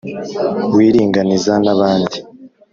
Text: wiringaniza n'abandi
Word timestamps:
wiringaniza 0.75 1.53
n'abandi 1.63 2.17